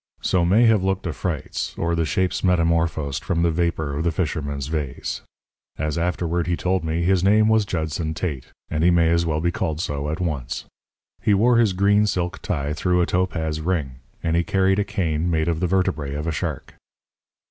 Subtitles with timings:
[0.21, 4.65] So may have looked afrites or the shapes metamorphosed from the vapour of the fisherman's
[4.65, 5.21] vase.
[5.77, 9.39] As he afterward told me, his name was Judson Tate; and he may as well
[9.41, 10.65] be called so at once.
[11.21, 15.29] He wore his green silk tie through a topaz ring; and he carried a cane
[15.29, 16.73] made of the vertebræ of a shark.